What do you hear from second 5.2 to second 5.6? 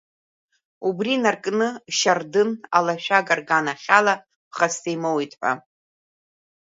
ҳәа.